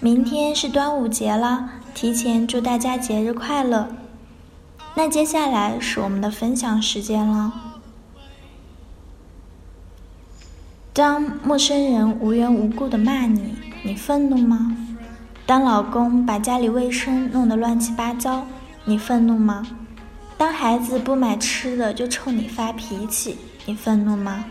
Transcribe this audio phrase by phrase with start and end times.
[0.00, 3.88] 明天是端午节了，提前祝大家节日快乐。
[4.94, 7.52] 那接下来是我们的分享时间了。
[10.92, 14.76] 当陌生人无缘无故的骂你，你愤怒吗？
[15.44, 18.46] 当老公把家里卫生弄得乱七八糟，
[18.84, 19.66] 你愤怒吗？
[20.36, 23.36] 当孩子不买吃的就冲你发脾气，
[23.66, 24.44] 你愤怒吗？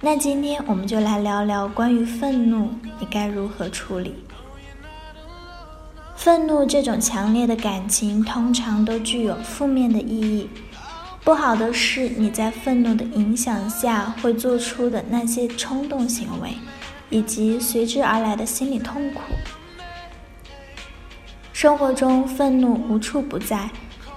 [0.00, 4.12] 那今天我们就来聊聊关于愤怒，你该如何处理？
[6.24, 10.48] 愤怒这种强烈的感情，通常都具有负面的意义。
[11.22, 16.48] 不好的是，你在愤怒的影响下会做出的那些冲动行为，
[17.10, 19.20] 以及随之而来的心理痛苦。
[21.52, 23.68] 生活中，愤怒无处不在，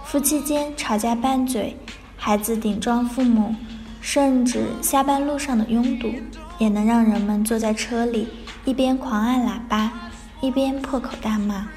[0.05, 1.75] 夫妻间吵架拌嘴，
[2.15, 3.53] 孩子顶撞父母。
[3.99, 6.09] 甚至下班路上的拥堵，
[6.57, 8.29] 也能让人们坐在车里
[8.63, 9.91] 一边狂按喇叭，
[10.39, 11.67] 一边破口大骂。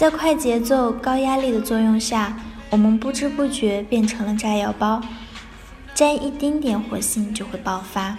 [0.00, 2.34] 在快节奏、高压力的作用下，
[2.70, 4.98] 我们不知不觉变成了炸药包，
[5.94, 8.16] 沾一丁点火星就会爆发。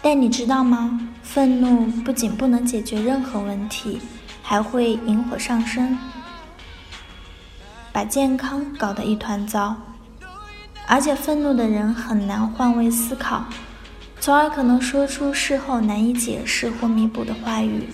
[0.00, 1.00] 但你知道吗？
[1.24, 4.00] 愤怒不仅不能解决任何问题，
[4.44, 5.98] 还会引火上身，
[7.90, 9.74] 把健康搞得一团糟。
[10.86, 13.44] 而且愤怒的人很难换位思考，
[14.20, 17.88] 从而可能说出事后难以解释或弥补的话语，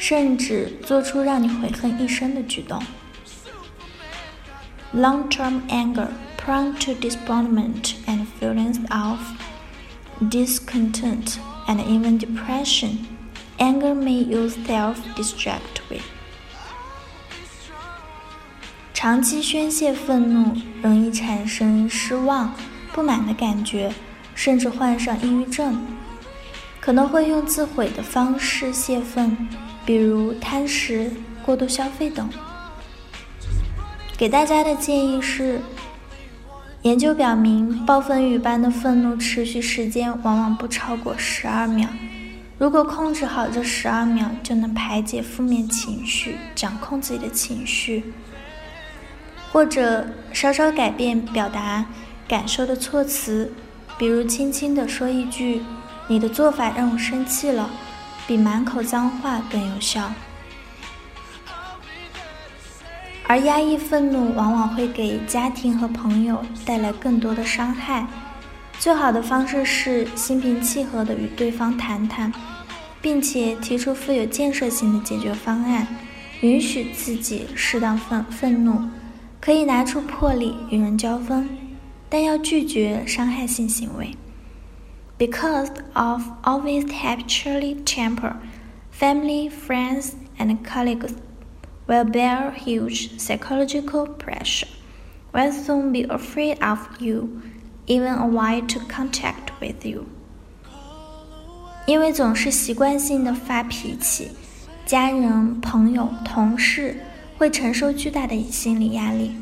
[0.00, 2.82] 甚至做出让你悔恨一生的举动。
[4.94, 9.20] Long-term anger, prone to disappointment and feelings of
[10.30, 11.36] discontent
[11.68, 13.04] and even depression,
[13.58, 16.00] anger may use self-destructive.
[18.94, 22.54] 长期宣泄愤怒，容易产生失望、
[22.92, 23.92] 不满的感觉，
[24.34, 25.78] 甚至患上抑郁症。
[26.80, 29.36] 可能会用自毁的方式泄愤，
[29.84, 31.10] 比如贪食、
[31.44, 32.28] 过度消费等。
[34.16, 35.60] 给大家的建议是：
[36.82, 41.88] 研究表明，暴风雨般的愤怒持续时间往往不超过十二秒。
[42.58, 48.12] 如果控制好这十二秒，就能排解负面情绪，掌控自己的情绪。
[49.50, 51.86] 或者稍稍改变表达
[52.28, 53.52] 感受的措辞，
[53.98, 55.62] 比如轻轻地说一句
[56.06, 57.68] ：“你的做法让我生气了”，
[58.30, 60.08] 比满口脏话更有效。
[63.26, 68.06] 而压抑愤怒往往会给家庭和朋友带来更多的伤害。
[68.78, 72.32] 最好的方式是心平气和地与对方谈谈，
[73.02, 75.84] 并且提出富有建设性的解决方案，
[76.42, 78.80] 允许自己适当愤愤怒。
[79.40, 81.48] 可以拿出魄力与人交锋，
[82.08, 84.14] 但要拒绝伤害性行为。
[85.19, 88.35] Because of always have chilly temper,
[88.91, 91.13] family, friends, and colleagues
[91.87, 94.67] will bear huge psychological pressure,
[95.31, 97.41] will soon be afraid of you,
[97.87, 100.05] even avoid to contact with you.
[101.85, 104.31] 因为总是习惯性的发脾气，
[104.85, 106.97] 家人、朋友、同事。
[107.37, 109.35] 会承受巨大的心理压力，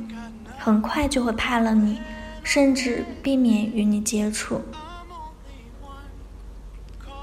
[0.58, 2.00] 很快就会怕了你，
[2.44, 4.60] 甚至避免与你接触。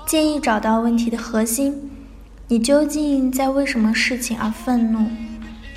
[0.05, 1.89] 建议找到问题的核心，
[2.47, 5.07] 你究竟在为什么事情而愤怒？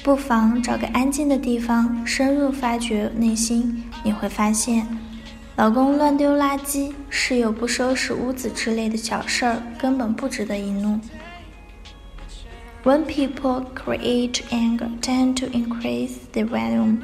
[0.05, 3.85] 不妨找个安静的地方，深入发掘内心。
[4.05, 4.87] 你会发现，
[5.57, 11.01] 老公乱丢垃圾、室友不收拾屋子之类的小事儿，根本不值得一怒。
[12.85, 16.99] When people create anger, tend to increase the volume,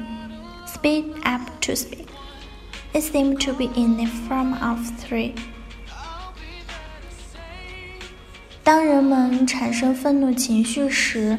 [0.67, 2.05] speed up to speed.
[2.93, 5.33] It seems to be in the form of three.
[8.65, 11.37] 当人们产生愤怒情绪时，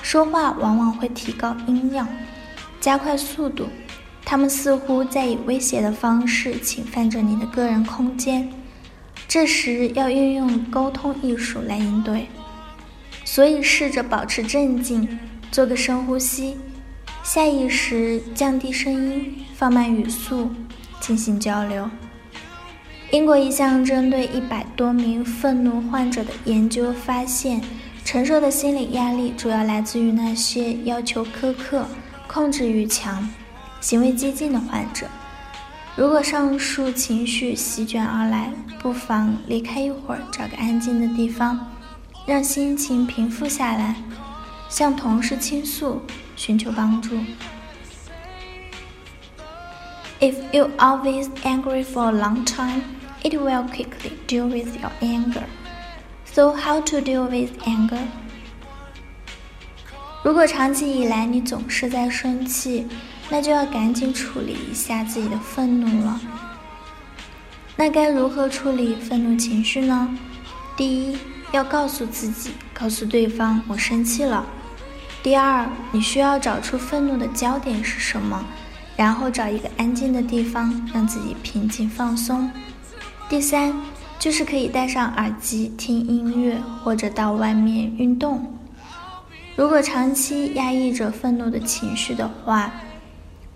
[0.00, 2.06] 说话往往会提高音量，
[2.80, 3.68] 加快速度。
[4.24, 8.48] 他们似乎在以威胁的方式侵犯着你的个人空间。
[9.26, 12.28] 这时要运用沟通艺术来应对。
[13.24, 15.18] 所以，试着保持镇静，
[15.50, 16.56] 做个深呼吸，
[17.24, 20.48] 下意识降低声音，放慢语速，
[21.00, 21.90] 进行交流。
[23.12, 27.60] 英国一项针对一百多名愤怒患者的研究发现，
[28.06, 31.84] 承受的心理压力主要来自于那些要求苛刻、
[32.26, 33.28] 控制欲强、
[33.82, 35.06] 行为激进的患者。
[35.94, 38.50] 如果上述情绪席卷而来，
[38.80, 41.70] 不妨离开一会儿，找个安静的地方，
[42.24, 43.94] 让心情平复下来，
[44.70, 46.00] 向同事倾诉，
[46.34, 47.18] 寻求帮助。
[50.18, 52.80] If you always angry for a long time,
[53.22, 55.44] it will quickly deal with your anger.
[56.24, 58.02] So how to deal with anger?
[60.22, 62.86] 如果长期以来你总是在生气，
[63.28, 66.20] 那就要赶紧处理一下自己的愤怒了。
[67.76, 70.08] 那该如何处理愤怒情绪呢？
[70.76, 71.18] 第一，
[71.50, 74.46] 要告诉自己，告诉对方我生气了。
[75.22, 78.44] 第二，你需要找出愤怒的焦点是什么。
[78.94, 82.50] 然后找一个安静的地方，让自己平静放松。
[83.32, 83.74] 第三，
[84.18, 88.58] 就是可以戴上耳机听音乐，或者到外面运动。
[89.56, 92.70] 如果长期压抑着愤怒的情绪的话，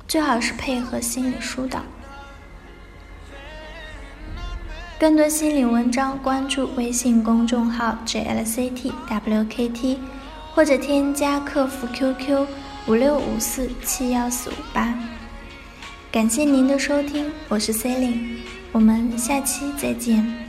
[0.08, 1.82] 最好是配合心理疏导。
[4.98, 9.98] 更多心理文章，关注微信公众号 JLCTWKT，
[10.54, 12.46] 或者添加客服 QQ
[12.86, 14.94] 五六五四七幺四五八。
[16.10, 18.38] 感谢您的收听，我是 c e l i n e
[18.76, 20.45] 我们下期再见。